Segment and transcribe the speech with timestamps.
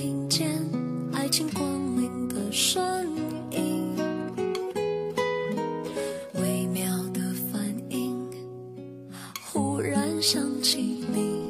[0.00, 0.48] 听见
[1.12, 1.68] 爱情光
[2.00, 2.80] 临的声
[3.50, 3.96] 音，
[6.34, 8.16] 微妙的反应，
[9.42, 11.42] 忽然想起你。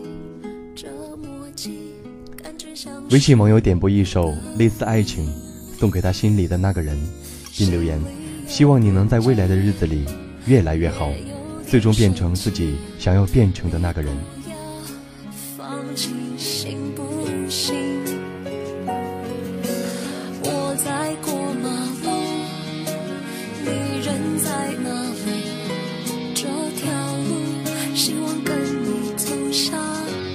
[0.75, 0.89] 这
[1.19, 1.93] 默契，
[2.43, 3.37] 感觉像微信。
[3.37, 5.31] 网友点播一首类似爱情
[5.79, 6.99] 送给他心里的那个人，
[7.55, 8.01] 并留言：
[8.47, 10.07] 希望你能在未来的日子里
[10.47, 11.13] 越来越好，
[11.67, 14.11] 最终变成自己想要变成的那个人。
[15.59, 17.03] 放弃行不
[17.51, 17.77] 行
[20.41, 21.69] 我在过马
[22.05, 22.07] 路
[23.65, 24.49] 你人在
[24.85, 24.89] 哪
[25.27, 25.29] 里
[26.33, 26.45] 这
[26.77, 26.87] 条
[27.27, 27.43] 路
[27.93, 29.77] 希望跟你走下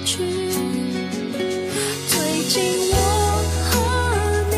[0.04, 0.22] 去。
[2.06, 2.94] 最近我
[3.64, 3.72] 和
[4.50, 4.54] 你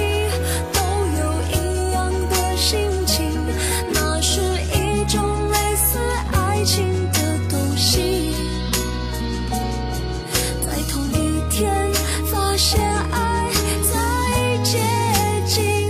[0.73, 0.81] 都
[1.21, 3.31] 有一样的心情
[3.93, 4.41] 那是
[4.75, 6.01] 一种类似
[6.33, 6.96] 爱情。
[15.47, 15.86] 情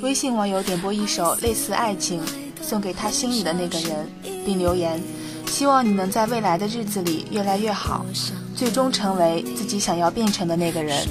[0.00, 2.22] 微信网友点播一首类似爱情
[2.62, 4.08] 送给他心里的那个人，
[4.44, 5.00] 并留言：
[5.46, 8.06] 希望你能在未来的日子里越来越好，
[8.54, 11.06] 最终成为自己想要变成的那个人。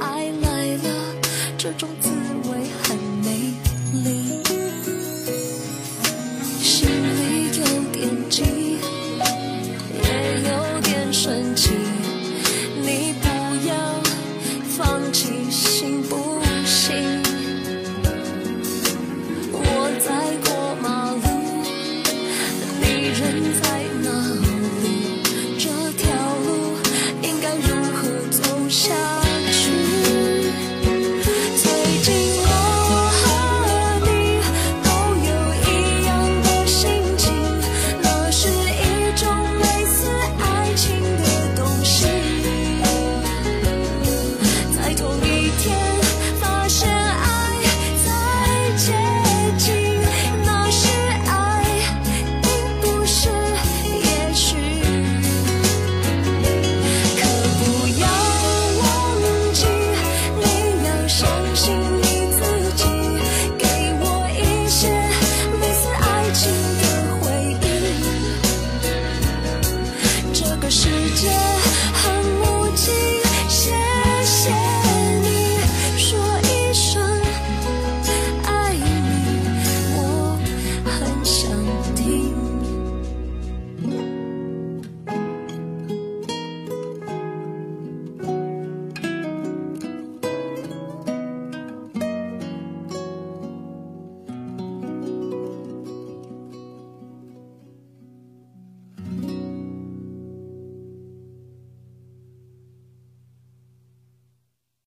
[0.00, 1.14] 爱来了，
[1.58, 2.08] 这种滋
[2.48, 3.52] 味很美
[3.92, 4.35] 丽。